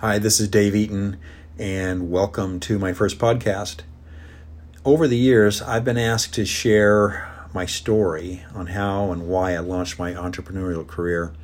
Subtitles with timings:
[0.00, 1.18] Hi, this is Dave Eaton,
[1.58, 3.80] and welcome to my first podcast.
[4.82, 9.58] Over the years, I've been asked to share my story on how and why I
[9.58, 11.34] launched my entrepreneurial career.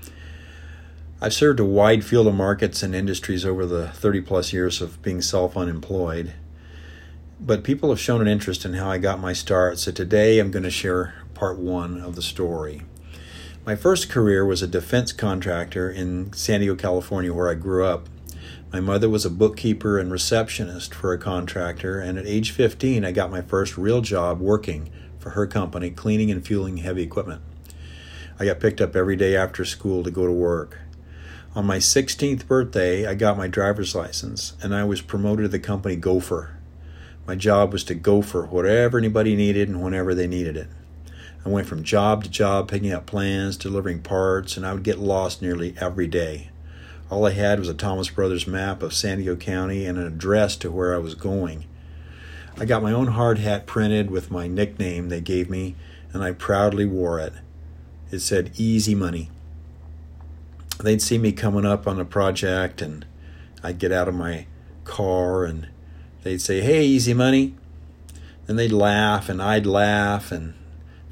[1.21, 5.03] I've served a wide field of markets and industries over the 30 plus years of
[5.03, 6.33] being self unemployed,
[7.39, 10.51] but people have shown an interest in how I got my start, so today I'm
[10.51, 12.85] going to share part one of the story.
[13.67, 18.09] My first career was a defense contractor in San Diego, California, where I grew up.
[18.73, 23.13] My mother was a bookkeeper and receptionist for a contractor, and at age 15, I
[23.13, 27.43] got my first real job working for her company, cleaning and fueling heavy equipment.
[28.39, 30.79] I got picked up every day after school to go to work.
[31.55, 35.59] On my 16th birthday, I got my driver's license, and I was promoted to the
[35.59, 36.59] company Gopher.
[37.27, 40.69] My job was to gopher whatever anybody needed and whenever they needed it.
[41.45, 44.99] I went from job to job, picking up plans, delivering parts, and I would get
[44.99, 46.51] lost nearly every day.
[47.09, 50.57] All I had was a Thomas Brothers map of San Diego County and an address
[50.57, 51.65] to where I was going.
[52.59, 55.77] I got my own hard hat printed with my nickname they gave me,
[56.13, 57.35] and I proudly wore it.
[58.11, 59.31] It said Easy Money.
[60.83, 63.07] They'd see me coming up on a project, and
[63.63, 64.47] I'd get out of my
[64.85, 65.69] car and
[66.23, 67.55] they'd say, Hey, Easy Money.
[68.47, 70.55] Then they'd laugh, and I'd laugh, and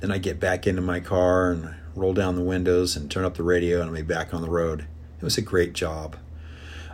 [0.01, 3.37] then I'd get back into my car and roll down the windows and turn up
[3.37, 4.87] the radio, and I'd be back on the road.
[5.25, 6.19] It was a great job.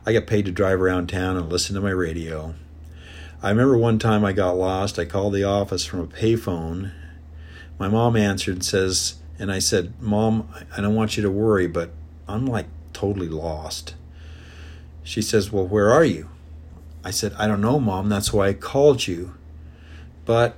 [0.06, 2.54] I got paid to drive around town and listen to my radio.
[3.42, 5.00] I remember one time I got lost.
[5.00, 6.92] I called the office from a payphone.
[7.76, 11.66] My mom answered and says, and I said, Mom, I don't want you to worry,
[11.66, 11.90] but
[12.28, 13.96] I'm like totally lost.
[15.02, 16.28] She says, Well, where are you?
[17.02, 18.08] I said, I don't know, Mom.
[18.08, 19.34] That's why I called you.
[20.24, 20.54] But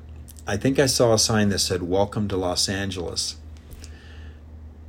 [0.46, 3.36] I think I saw a sign that said, Welcome to Los Angeles.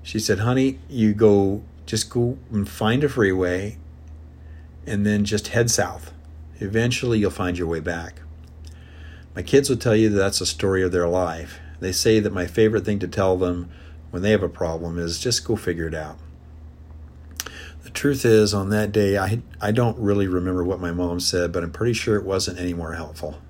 [0.01, 3.77] She said, Honey, you go just go and find a freeway
[4.85, 6.13] and then just head south.
[6.59, 8.21] Eventually, you'll find your way back.
[9.35, 11.59] My kids will tell you that that's a story of their life.
[11.79, 13.69] They say that my favorite thing to tell them
[14.11, 16.17] when they have a problem is just go figure it out.
[17.83, 21.51] The truth is, on that day, I, I don't really remember what my mom said,
[21.51, 23.41] but I'm pretty sure it wasn't any more helpful.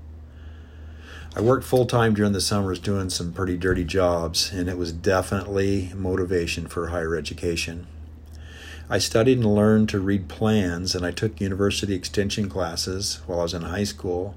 [1.35, 4.91] I worked full time during the summers doing some pretty dirty jobs, and it was
[4.91, 7.87] definitely motivation for higher education.
[8.89, 13.43] I studied and learned to read plans, and I took university extension classes while I
[13.43, 14.35] was in high school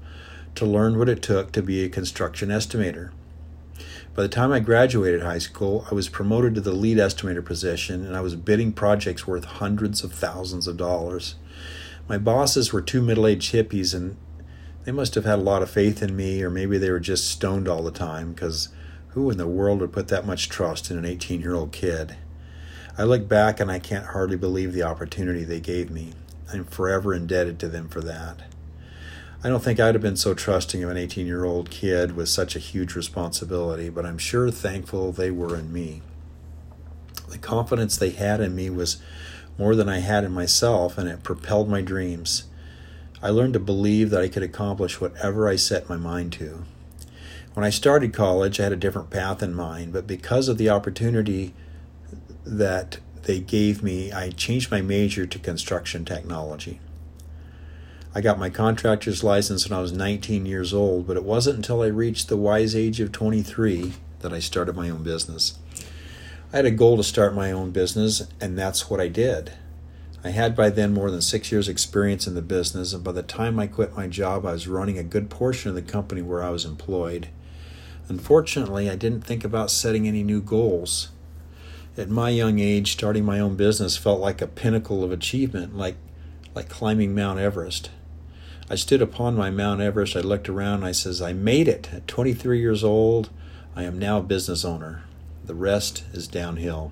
[0.55, 3.11] to learn what it took to be a construction estimator.
[4.15, 8.03] By the time I graduated high school, I was promoted to the lead estimator position
[8.03, 11.35] and I was bidding projects worth hundreds of thousands of dollars.
[12.07, 14.17] My bosses were two middle aged hippies and
[14.85, 17.29] they must have had a lot of faith in me, or maybe they were just
[17.29, 18.69] stoned all the time because
[19.09, 22.15] who in the world would put that much trust in an 18 year old kid?
[22.97, 26.13] I look back and I can't hardly believe the opportunity they gave me.
[26.51, 28.41] I'm forever indebted to them for that.
[29.43, 32.27] I don't think I'd have been so trusting of an 18 year old kid with
[32.27, 36.01] such a huge responsibility, but I'm sure thankful they were in me.
[37.29, 38.97] The confidence they had in me was
[39.59, 42.45] more than I had in myself, and it propelled my dreams.
[43.21, 46.63] I learned to believe that I could accomplish whatever I set my mind to.
[47.53, 50.69] When I started college, I had a different path in mind, but because of the
[50.69, 51.53] opportunity
[52.47, 56.79] that they gave me, I changed my major to construction technology.
[58.15, 61.81] I got my contractor's license when I was 19 years old, but it wasn't until
[61.81, 65.59] I reached the wise age of 23 that I started my own business.
[66.51, 69.53] I had a goal to start my own business, and that's what I did.
[70.23, 73.21] I had by then more than six years' experience in the business, and by the
[73.21, 76.41] time I quit my job, I was running a good portion of the company where
[76.41, 77.27] I was employed.
[78.07, 81.09] Unfortunately, I didn't think about setting any new goals.
[81.97, 85.95] At my young age, starting my own business felt like a pinnacle of achievement, like
[86.53, 87.89] like climbing Mount Everest.
[88.69, 91.89] I stood upon my Mount Everest, I looked around, I says, I made it.
[91.93, 93.29] At 23 years old,
[93.75, 95.03] I am now a business owner.
[95.45, 96.91] The rest is downhill.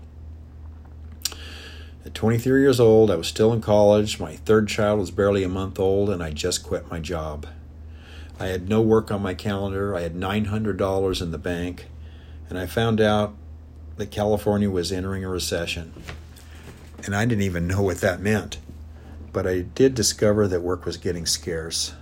[2.06, 4.20] At 23 years old, I was still in college.
[4.20, 7.48] My third child was barely a month old, and I just quit my job.
[8.40, 9.96] I had no work on my calendar.
[9.96, 11.88] I had $900 in the bank,
[12.50, 13.36] and I found out
[13.98, 15.94] that California was entering a recession.
[17.04, 18.58] And I didn't even know what that meant.
[19.32, 21.94] But I did discover that work was getting scarce.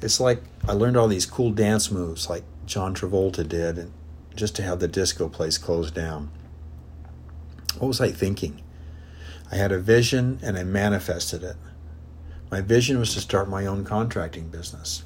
[0.00, 3.92] It's like I learned all these cool dance moves like John Travolta did, and
[4.34, 6.30] just to have the disco place closed down.
[7.78, 8.62] What was I thinking?
[9.50, 11.56] I had a vision and I manifested it.
[12.50, 15.04] My vision was to start my own contracting business.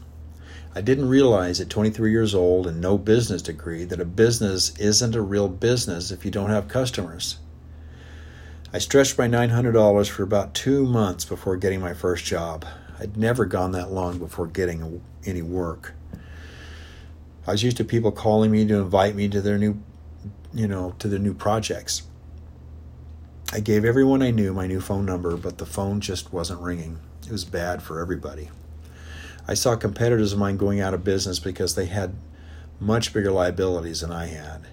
[0.72, 5.16] I didn't realize at 23 years old and no business degree that a business isn't
[5.16, 7.38] a real business if you don't have customers.
[8.72, 12.64] I stretched my $900 for about two months before getting my first job.
[13.00, 15.94] I'd never gone that long before getting any work.
[17.48, 19.82] I was used to people calling me to invite me to their new,
[20.54, 22.02] you know, to their new projects.
[23.52, 27.00] I gave everyone I knew my new phone number, but the phone just wasn't ringing.
[27.26, 28.50] It was bad for everybody.
[29.50, 32.14] I saw competitors of mine going out of business because they had
[32.78, 34.68] much bigger liabilities than I had.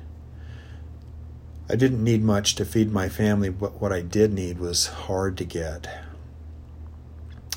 [1.68, 5.36] I didn't need much to feed my family, but what I did need was hard
[5.40, 5.88] to get.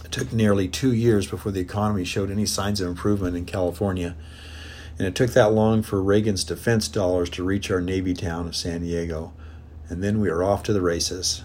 [0.03, 4.17] It took nearly two years before the economy showed any signs of improvement in California,
[4.97, 8.57] and it took that long for Reagan's defense dollars to reach our Navy town of
[8.57, 9.35] San Diego,
[9.91, 11.43] and then we were off to the races.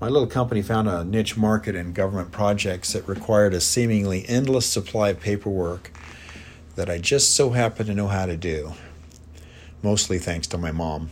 [0.00, 4.64] My little company found a niche market in government projects that required a seemingly endless
[4.64, 5.90] supply of paperwork
[6.76, 8.74] that I just so happened to know how to do,
[9.82, 11.10] mostly thanks to my mom.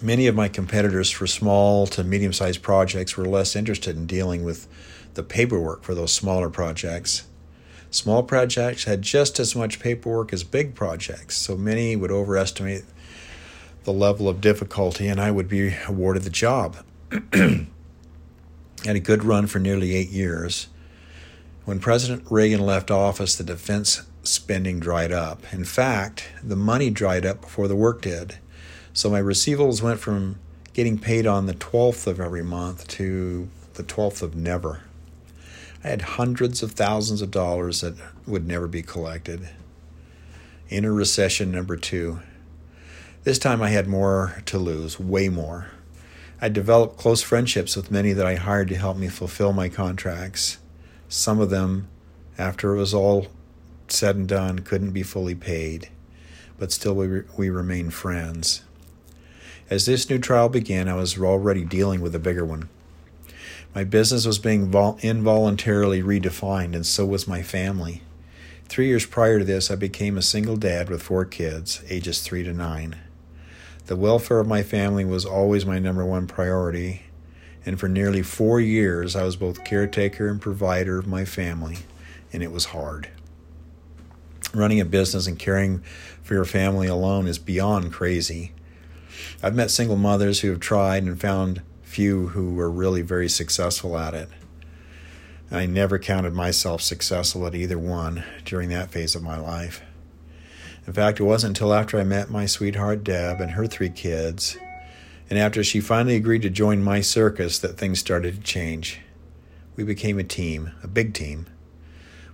[0.00, 4.42] Many of my competitors for small to medium sized projects were less interested in dealing
[4.42, 4.66] with
[5.12, 7.26] the paperwork for those smaller projects.
[7.90, 12.84] Small projects had just as much paperwork as big projects, so many would overestimate
[13.84, 16.78] the level of difficulty and I would be awarded the job.
[17.32, 17.66] had
[18.96, 20.68] a good run for nearly eight years.
[21.64, 25.52] When President Reagan left office, the defense spending dried up.
[25.52, 28.38] In fact, the money dried up before the work did.
[28.92, 30.38] So my receivables went from
[30.72, 34.82] getting paid on the 12th of every month to the 12th of never.
[35.82, 37.94] I had hundreds of thousands of dollars that
[38.26, 39.48] would never be collected.
[40.68, 42.20] Inner recession number two.
[43.24, 45.70] This time I had more to lose, way more.
[46.42, 50.56] I developed close friendships with many that I hired to help me fulfill my contracts.
[51.06, 51.88] Some of them,
[52.38, 53.26] after it was all
[53.88, 55.90] said and done, couldn't be fully paid,
[56.58, 58.62] but still we, we remained friends.
[59.68, 62.70] As this new trial began, I was already dealing with a bigger one.
[63.74, 68.02] My business was being vol- involuntarily redefined, and so was my family.
[68.64, 72.42] Three years prior to this, I became a single dad with four kids, ages three
[72.44, 72.96] to nine.
[73.90, 77.02] The welfare of my family was always my number one priority,
[77.66, 81.78] and for nearly four years, I was both caretaker and provider of my family,
[82.32, 83.08] and it was hard.
[84.54, 85.82] Running a business and caring
[86.22, 88.52] for your family alone is beyond crazy.
[89.42, 93.98] I've met single mothers who have tried and found few who were really very successful
[93.98, 94.28] at it.
[95.50, 99.82] I never counted myself successful at either one during that phase of my life.
[100.86, 104.56] In fact, it wasn't until after I met my sweetheart Deb and her three kids,
[105.28, 109.00] and after she finally agreed to join my circus, that things started to change.
[109.76, 111.46] We became a team, a big team.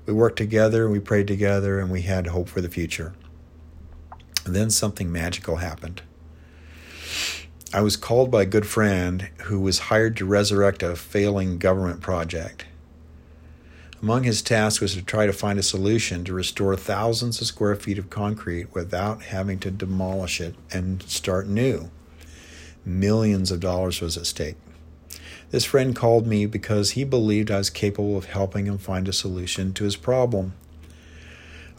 [0.07, 3.15] We worked together, we prayed together, and we had hope for the future.
[4.45, 6.03] And then something magical happened.
[7.75, 12.01] I was called by a good friend who was hired to resurrect a failing government
[12.01, 12.65] project.
[14.03, 17.75] Among his tasks was to try to find a solution to restore thousands of square
[17.75, 21.91] feet of concrete without having to demolish it and start new.
[22.85, 24.57] Millions of dollars was at stake.
[25.51, 29.13] This friend called me because he believed I was capable of helping him find a
[29.13, 30.53] solution to his problem.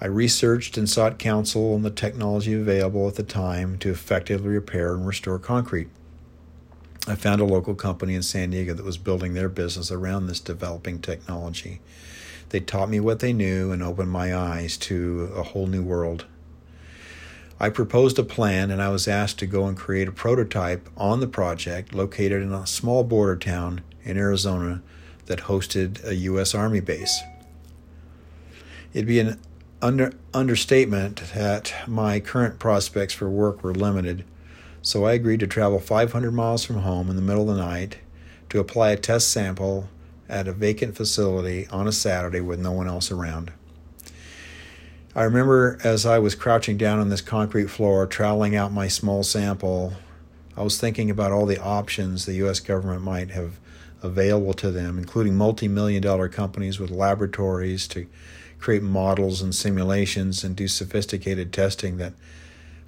[0.02, 4.94] I researched and sought counsel on the technology available at the time to effectively repair
[4.96, 5.90] and restore concrete.
[7.10, 10.42] I found a local company in San Diego that was building their business around this
[10.42, 11.80] developing technology.
[12.50, 16.26] They taught me what they knew and opened my eyes to a whole new world.
[17.60, 21.22] I proposed a plan and I was asked to go and create a prototype on
[21.22, 24.82] the project located in a small border town in Arizona
[25.26, 26.54] that hosted a U.S.
[26.54, 27.22] Army base.
[28.94, 29.40] It'd be an
[29.82, 34.24] under, understatement that my current prospects for work were limited,
[34.88, 37.98] so I agreed to travel 500 miles from home in the middle of the night
[38.50, 39.90] to apply a test sample
[40.30, 43.52] at a vacant facility on a Saturday with no one else around.
[45.14, 49.24] I remember as I was crouching down on this concrete floor, troweling out my small
[49.24, 49.92] sample,
[50.56, 52.62] I was thinking about all the options the U.S.
[52.62, 53.60] government might have
[54.02, 58.08] available to them, including multi million dollar companies with laboratories to
[58.58, 62.14] create models and simulations and do sophisticated testing that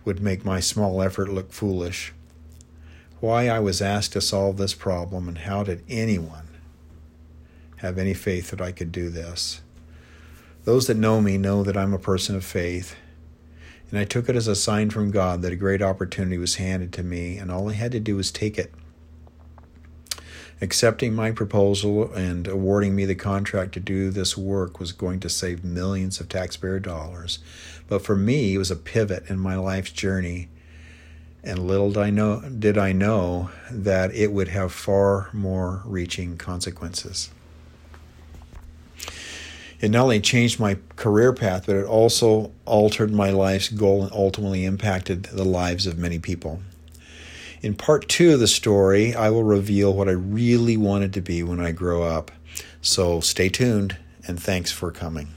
[0.10, 2.14] would make my small effort look foolish.
[3.20, 6.48] Why I was asked to solve this problem and how did anyone
[7.76, 9.62] have any faith that I could do this?
[10.66, 12.96] Those that know me know that I'm a person of faith,
[13.92, 16.92] and I took it as a sign from God that a great opportunity was handed
[16.94, 18.74] to me, and all I had to do was take it.
[20.62, 25.30] Accepting my proposal and awarding me the contract to do this work was going to
[25.30, 27.40] save millions of taxpayer dollars.
[27.88, 30.50] But for me, it was a pivot in my life's journey
[31.44, 36.38] And little did I know, did I know that it would have far more reaching
[36.38, 37.30] consequences.
[39.80, 44.12] It not only changed my career path, but it also altered my life's goal and
[44.12, 46.62] ultimately impacted the lives of many people.
[47.62, 51.44] In part two of the story, I will reveal what I really wanted to be
[51.44, 52.32] when I grow up.
[52.82, 55.28] So stay tuned and thanks for coming.